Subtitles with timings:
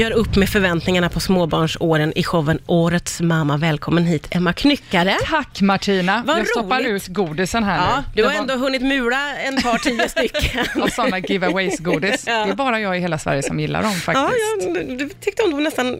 [0.00, 3.56] Gör upp med förväntningarna på småbarnsåren i showen Årets mamma.
[3.56, 5.16] Välkommen hit, Emma Knyckare.
[5.30, 6.22] Tack Martina.
[6.26, 6.88] Vad jag stoppar roligt.
[6.90, 8.02] ut godisen här Ja, nu.
[8.14, 10.82] du har var- ändå hunnit mula en par tio stycken.
[10.82, 12.24] Och sådana giveaways-godis.
[12.26, 12.44] Ja.
[12.44, 14.28] Det är bara jag i hela Sverige som gillar dem faktiskt.
[14.60, 15.98] Ja, ja, du tyckte om dem nästan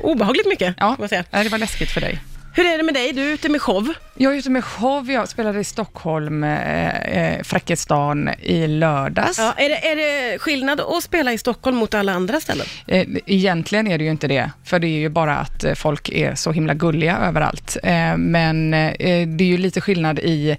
[0.00, 1.24] obehagligt mycket, Ja, jag säga.
[1.30, 2.20] Det var läskigt för dig.
[2.54, 3.12] Hur är det med dig?
[3.12, 3.92] Du är ute med show.
[4.14, 5.10] Jag är ute med show.
[5.10, 9.38] Jag spelade i Stockholm, eh, eh, Fräckhetsdagen, i lördags.
[9.38, 12.66] Ja, är, det, är det skillnad att spela i Stockholm mot alla andra ställen?
[12.86, 16.08] Eh, Egentligen är det ju inte det, för det är ju bara att eh, folk
[16.08, 17.76] är så himla gulliga överallt.
[17.82, 18.92] Eh, Men eh,
[19.28, 20.50] det är ju lite skillnad i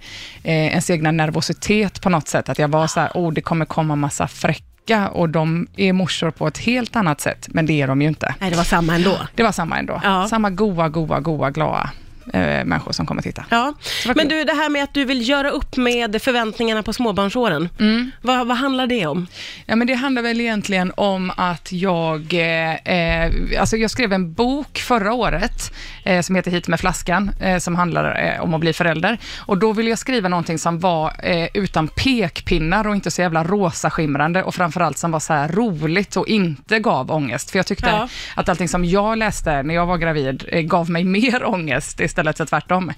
[0.44, 2.50] eh, ens egna nervositet på något sätt.
[2.50, 4.64] Att jag var så här, oh, det kommer komma massa fräcka
[5.12, 8.36] och de är morsor på ett helt annat sätt, men det är de ju inte.
[8.40, 9.18] Nej, det var samma ändå.
[9.36, 10.02] Det var samma ändå.
[10.04, 10.28] Ja.
[10.28, 11.90] Samma goa, goa, goa, glada
[12.34, 13.46] eh, människor som kommer titta.
[13.50, 13.74] Ja,
[14.16, 17.70] men du, det här med att du vill göra upp med förväntningarna på småbarnsåren.
[17.80, 18.12] Mm.
[18.22, 19.28] Vad, vad handlar det om?
[19.66, 24.34] Ja, men det handlar väl egentligen om att jag, eh, eh, alltså jag skrev en
[24.34, 25.74] bok förra året
[26.06, 29.18] eh, som heter Hit med flaskan, eh, som handlar eh, om att bli förälder.
[29.40, 31.14] Och då ville jag skriva någonting som var
[31.54, 36.28] utan pekpinnar och inte så jävla rosaskimrande och framförallt som var så här roligt och
[36.28, 37.52] inte gav ångest.
[37.52, 38.08] För jag tyckte Ja.
[38.36, 42.46] att allting som jag läste när jag var gravid gav mig mer ångest istället för
[42.46, 42.90] tvärtom.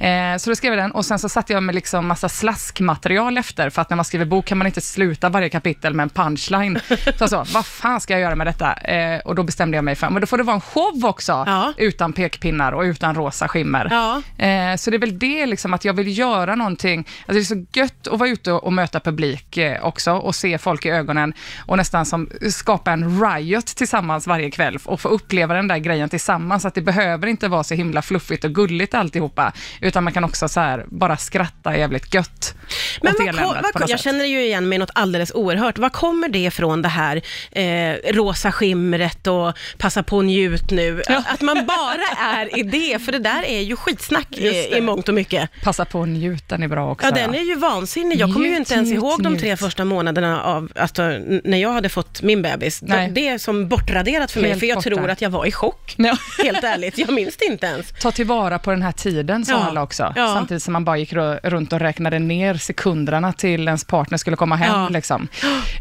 [0.00, 3.38] Eh, så då skrev jag den och sen så satte jag med liksom massa slaskmaterial
[3.38, 6.08] efter, för att när man skriver bok kan man inte sluta varje kapitel med en
[6.10, 6.78] punchline.
[6.88, 8.72] Så jag sa, vad fan ska jag göra med detta?
[8.72, 11.32] Eh, och då bestämde jag mig för, men då får det vara en show också,
[11.46, 11.72] Ja.
[11.76, 13.88] utan pekpinnar och utan rosa skimmer.
[13.90, 14.22] Ja.
[14.46, 16.98] Eh, så det är väl det, liksom, att jag vill göra någonting.
[17.26, 20.58] Alltså det är så gött att vara ute och möta publik eh, också och se
[20.58, 21.32] folk i ögonen
[21.66, 26.08] och nästan som skapa en riot tillsammans varje kväll och få uppleva den där grejen
[26.08, 26.64] tillsammans.
[26.64, 30.48] Att det behöver inte vara så himla fluffigt och gulligt alltihopa, utan man kan också
[30.48, 32.54] så här bara skratta jävligt gött
[33.02, 34.00] Men vad, kom, vad, något jag sätt.
[34.00, 35.78] känner ju igen mig något alldeles oerhört.
[35.78, 41.02] Vad kommer det ifrån det här eh, rosa skimret och passa på njut nu?
[41.08, 41.18] Ja.
[41.18, 44.80] Att, att man bara är i det, för det där är ju skitsnack i, i
[44.80, 45.50] mångt och mycket.
[45.62, 47.06] Passa på att njuta, den är bra också.
[47.06, 48.16] Ja, den är ju vansinnig.
[48.20, 49.40] Jag kommer ju Njut, inte ens njut, ihåg de njut.
[49.40, 51.02] tre första månaderna av, alltså,
[51.44, 52.82] när jag hade fått min bebis.
[52.82, 53.10] Nej.
[53.10, 54.90] Det är som bortraderat för mig, Helt för jag borta.
[54.90, 55.94] tror att jag var i chock.
[55.98, 56.16] Ja.
[56.44, 57.92] Helt ärligt, jag minns det inte ens.
[58.00, 59.58] Ta tillvara på den här tiden, sa Ja.
[59.58, 60.12] alla också.
[60.16, 60.34] Ja.
[60.34, 64.36] Samtidigt som man bara gick ru- runt och räknade ner sekunderna till ens partner skulle
[64.36, 64.72] komma hem.
[64.80, 64.88] Ja.
[64.88, 65.28] Liksom.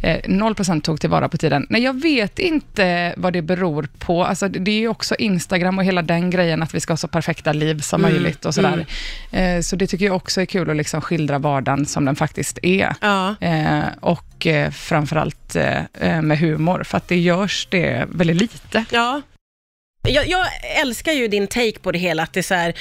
[0.04, 1.66] Eh, 0% tog tillvara på tiden.
[1.70, 4.26] Nej, jag vet inte vad det beror på.
[4.26, 7.08] Alltså, det är ju också Instagram och hela den grejen, att vi ska ha så
[7.08, 8.86] perfekta liv som Mm, möjligt och sådär.
[9.32, 12.60] Eh, så det tycker jag också är kul att liksom skildra vardagen som den faktiskt
[12.64, 12.96] är.
[13.02, 13.36] Ja.
[13.42, 18.86] Eh, och eh, framförallt eh, eh, med humor, för att det görs det väldigt lite.
[18.92, 19.22] Ja.
[20.08, 20.48] Jag, jag
[20.82, 22.74] älskar ju din take på det hela, att det är så här,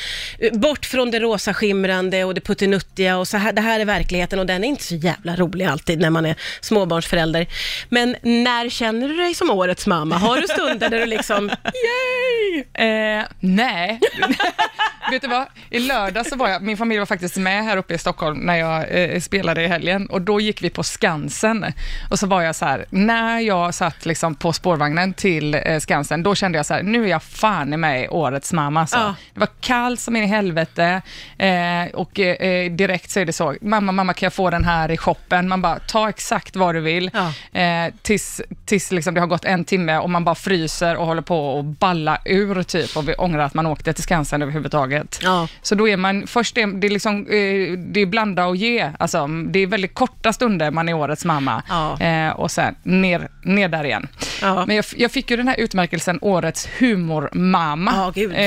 [0.52, 4.38] bort från det rosa skimrande och det puttinuttiga och så här, det här är verkligheten
[4.38, 7.46] och den är inte så jävla rolig alltid när man är småbarnsförälder.
[7.88, 10.16] Men när känner du dig som årets mamma?
[10.16, 12.88] Har du stunder där du liksom, yay!
[12.88, 14.00] Eh, nej.
[15.10, 15.46] Vet du vad?
[15.70, 18.56] I lördag så var jag, min familj var faktiskt med här uppe i Stockholm när
[18.56, 21.66] jag eh, spelade i helgen och då gick vi på Skansen.
[22.10, 26.22] Och så var jag så här, när jag satt liksom på spårvagnen till eh, Skansen,
[26.22, 28.86] då kände jag så här, nu är jag fan i mig årets mamma.
[28.86, 28.96] Så.
[28.96, 29.14] Ja.
[29.34, 31.02] Det var kallt som in i helvete
[31.38, 34.90] eh, och eh, direkt så är det så, mamma, mamma kan jag få den här
[34.90, 35.48] i shoppen?
[35.48, 37.10] Man bara, ta exakt vad du vill.
[37.14, 37.60] Ja.
[37.60, 41.22] Eh, tills tills liksom det har gått en timme och man bara fryser och håller
[41.22, 44.97] på att balla ur typ och vi ångrar att man åkte till Skansen överhuvudtaget.
[45.22, 45.48] Ja.
[45.62, 48.90] Så då är man, först det, det är liksom, eh, det är blanda och ge,
[48.98, 52.00] alltså det är väldigt korta stunder man är årets mamma Ja.
[52.00, 54.08] eh, och sen ner, ner där igen.
[54.42, 54.64] Ja.
[54.66, 57.92] Men jag, jag fick ju den här utmärkelsen Årets humormamma.
[57.96, 58.30] Ja, gud.
[58.32, 58.38] Eh,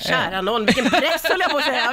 [0.00, 1.90] Kära någon, vilken press höll jag på att säga.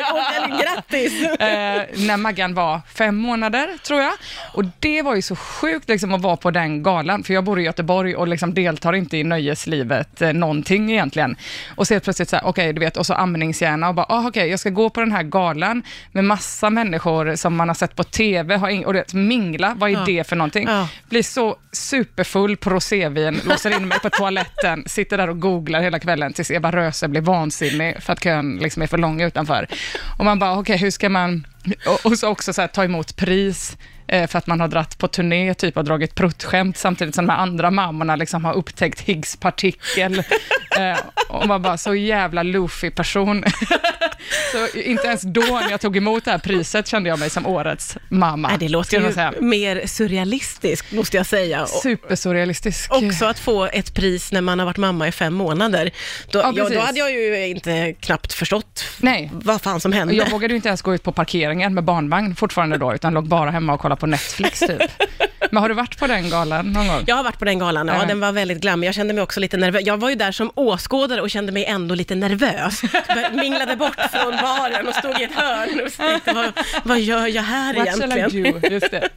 [0.62, 1.24] Grattis!
[1.24, 4.14] eh, när Maggan var fem månader, tror jag.
[4.53, 7.59] Och det var ju så sjukt liksom, att vara på den galan, för jag bor
[7.59, 11.36] i Göteborg och liksom deltar inte i nöjeslivet eh, någonting egentligen.
[11.76, 14.27] Och så helt plötsligt så här, okej, du vet, och så amningshjärna och bara, ah,
[14.27, 17.95] okej, jag ska gå på den här galan med massa människor som man har sett
[17.95, 20.03] på TV, har in, och det, mingla, vad är Ja.
[20.05, 20.67] det för någonting?
[20.67, 20.87] Ja.
[21.09, 25.99] Blir så superfull på rosévin, låser in mig på toaletten, sitter där och googlar hela
[25.99, 29.67] kvällen tills Eva Röse blir vansinnig för att kön liksom är för lång utanför.
[30.19, 31.47] Och man bara, okej, hur ska man...
[31.87, 33.78] Och, och så också så här, ta emot pris
[34.09, 37.40] för att man har dratt på turné, typ och dragit pruttskämt, samtidigt som de här
[37.40, 40.23] andra mammorna liksom har upptäckt Higgs partikel.
[40.79, 40.97] Eh,
[41.29, 43.44] och man bara, så jävla loofy person.
[44.52, 47.47] så inte ens då när jag tog emot det här priset kände jag mig som
[47.47, 48.52] årets mamma.
[48.59, 49.34] Det låter ju säga.
[49.40, 51.64] mer surrealistiskt, måste jag säga.
[51.64, 52.94] Och- Supersurrealistisk.
[52.94, 55.91] Också att få ett pris när man har varit mamma i fem månader.
[56.32, 59.32] Då, Ja, ja, då hade jag ju inte knappt förstått Nej.
[59.34, 60.14] vad fan som hände.
[60.14, 63.28] Jag vågade ju inte ens gå ut på parkeringen med barnvagn fortfarande då, utan låg
[63.28, 64.81] bara hemma och kollade på Netflix typ.
[65.51, 67.03] Men har du varit på den galan någon gång?
[67.07, 68.87] Jag har varit på den galan, ja, den var väldigt glammig.
[68.87, 69.81] Jag kände mig också lite nervös.
[69.85, 72.81] Jag var ju där som åskådare och kände mig ändå lite nervös.
[73.07, 76.51] Jag minglade bort från baren och stod i ett hörn och tänkte, vad,
[76.84, 78.55] vad gör jag här What shall egentligen?
[78.55, 78.67] I do?
[78.67, 79.09] Just det.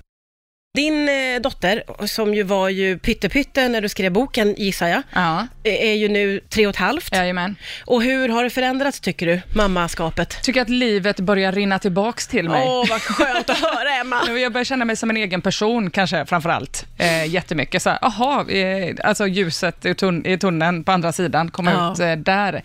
[0.77, 5.47] Din eh, dotter, som ju var ju pyttepytte när du skrev boken, gissar jag, Ja,
[5.65, 7.13] eh, är ju nu tre och ett halvt.
[7.17, 7.57] jajamän.
[7.85, 10.43] Och hur har det förändrats, tycker du, mammaskapet?
[10.43, 12.65] Tycker att livet börjar rinna tillbaks till mig.
[12.69, 14.23] Åh, vad skönt att höra, Emma!
[14.27, 16.87] Nu, Jag börjar känna mig som en egen person kanske framför allt.
[16.99, 21.51] Eh, jättemycket så här, aha, eh, alltså ljuset i, tunn, i tunneln på andra sidan,
[21.51, 21.93] komma Ja.
[21.93, 22.63] ut eh, där.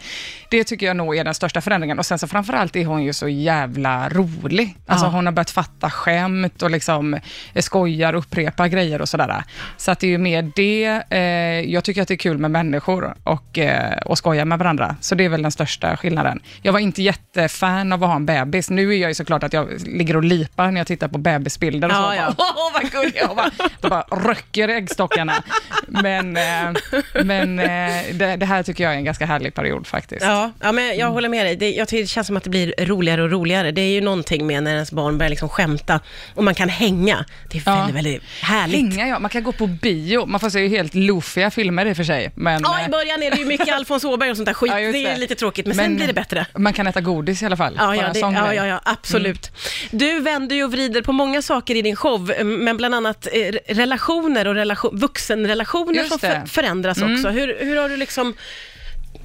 [0.49, 1.99] Det tycker jag nog är den största förändringen.
[1.99, 4.75] Och sen så framför allt är hon ju så jävla rolig.
[4.85, 5.09] Alltså Ja.
[5.11, 7.13] hon har börjat fatta skämt och liksom
[7.53, 7.61] eh,
[7.97, 9.43] skojar och upprepar grejer och sådär.
[9.77, 11.03] Så att det är ju mer det.
[11.09, 14.95] Eh, jag tycker att det är kul med människor och, eh, och skoja med varandra.
[15.01, 16.39] Så det är väl den största skillnaden.
[16.61, 18.69] Jag var inte jättefan av att ha en bebis.
[18.69, 21.87] Nu är jag ju såklart att jag ligger och lipar när jag tittar på bebisbilder
[21.87, 22.01] och så.
[22.01, 22.33] Ja, ja.
[22.37, 23.49] Bara, Åh, vad gullig jag var.
[23.81, 25.43] Då bara röcker äggstockarna.
[25.87, 26.81] Men, eh,
[27.23, 30.25] men eh, det, det här tycker jag är en ganska härlig period faktiskt.
[30.25, 31.55] Ja, ja men jag håller med dig.
[31.55, 33.71] Det, jag tycker det känns som att det blir roligare och roligare.
[33.71, 35.99] Det är ju någonting med när ens barn börjar liksom skämta
[36.35, 37.25] och man kan hänga.
[37.51, 37.93] Det är Ja.
[37.93, 38.93] väldigt, väldigt härligt.
[38.93, 39.19] Hänga, ja.
[39.19, 40.25] Man kan gå på bio.
[40.25, 42.31] Man får se ju helt loofiga filmer i och för sig.
[42.35, 44.71] Men, Ja, i eh, början är det ju mycket Alfons Åberg och sånt där skit.
[44.71, 45.17] Ja, just det är det.
[45.19, 46.45] lite tråkigt, men, sen blir det bättre.
[46.57, 47.73] Man kan äta godis i alla fall.
[47.77, 49.51] Ja, ja, det, ja, ja, ja, absolut.
[49.91, 53.27] Du vänder ju och vrider på många saker i din show, eh, men bland annat
[53.33, 56.27] eh, relationer och relation, vuxenrelationer som det.
[56.27, 56.41] Mm.
[56.41, 57.29] för, förändras också.
[57.29, 58.33] Hur, hur har du liksom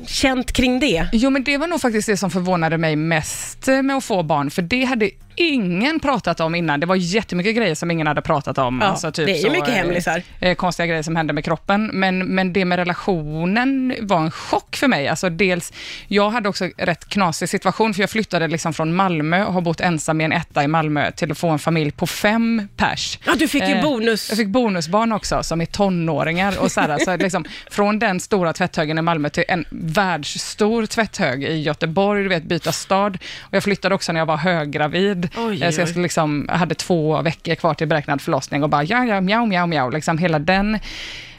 [0.07, 1.09] känt kring det?
[1.13, 4.23] Jo, men det var nog faktiskt det som förvånade mig mest eh, med att få
[4.23, 6.81] barn, för det hade ingen pratat om innan.
[6.81, 8.81] Det var jättemycket grejer som ingen hade pratat om.
[8.83, 10.23] Ja, Alltså, typ det är ju så, mycket eh, hemlisar.
[10.41, 11.91] Eh, konstiga grejer som hände med kroppen.
[11.93, 15.09] Men, men det med relationen var en chock för mig.
[15.09, 15.73] Alltså dels,
[16.09, 19.81] jag hade också rätt knasig situation, för jag flyttade liksom från Malmö och har bott
[19.81, 23.19] ensam i en etta i Malmö till att få en familj på fem pers.
[23.25, 24.29] Ja, du fick ju Eh, bonus.
[24.29, 26.59] Jag fick bonusbarn också, som är tonåringar.
[26.61, 31.45] Och så här, så liksom, från den stora tvätthögen i Malmö till en världsstor tvätthög
[31.45, 33.19] i Göteborg, du vet, byta stad.
[33.41, 35.22] Och jag flyttade också när jag var höggravid.
[35.37, 38.85] Oj, Eh, så jag skulle liksom, hade två veckor kvar till beräknad förlossning och bara
[38.85, 40.79] ja, ja, mjau, mjau, mjau, liksom hela den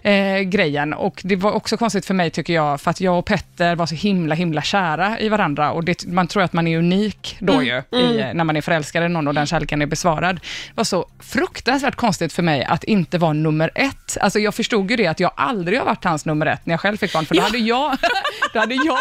[0.01, 0.93] eh, grejen.
[0.93, 3.85] Och det var också konstigt för mig tycker jag, för att jag och Petter var
[3.85, 7.53] så himla, himla kära i varandra och det, man tror att man är unik då
[7.53, 10.35] Mm, ju, i, när man är förälskad i någon och den kärleken är besvarad.
[10.35, 10.41] Det
[10.75, 14.17] var så fruktansvärt konstigt för mig att inte vara nummer ett.
[14.21, 16.81] Alltså jag förstod ju det att jag aldrig har varit hans nummer ett när jag
[16.81, 17.43] själv fick barn, för då Ja.
[17.45, 17.97] hade jag,
[18.53, 18.97] då hade jag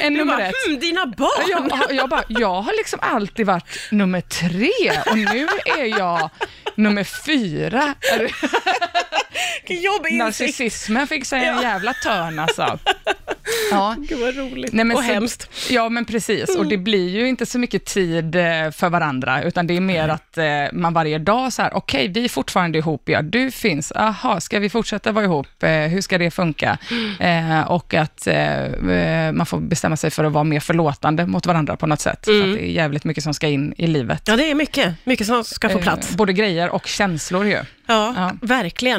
[0.00, 0.54] en Du nummer bara, ett.
[0.66, 1.46] hmm, dina barn!
[1.48, 4.70] Jag, jag, bara, jag har liksom alltid varit nummer tre
[5.06, 6.30] och nu är jag
[6.74, 7.94] nummer fyra.
[10.18, 12.78] Narcissismen fick sig en jävla törn alltså.
[13.70, 13.94] Ja.
[14.08, 14.72] Gud vad roligt.
[14.72, 15.48] Nej, men och så- hemskt.
[15.70, 16.56] Ja, men precis.
[16.56, 20.08] Och det blir ju inte så mycket tid eh, för varandra, utan det är mer
[20.08, 23.92] att eh, man varje dag så här, okej, vi är fortfarande ihop, ja, du finns,
[23.92, 26.78] aha, ska vi fortsätta vara ihop, eh, hur ska det funka?
[27.20, 28.28] Eh, och att
[29.32, 32.40] man får bestämma sig för att vara mer förlåtande mot varandra på något sätt, för
[32.40, 34.22] att det är jävligt mycket som ska in i livet.
[34.26, 34.94] Ja, det är mycket.
[35.04, 36.16] Mycket som ska få plats.
[36.16, 37.58] både grejer och känslor ju.
[37.86, 38.32] Ja, ja.
[38.42, 38.94] verkligen.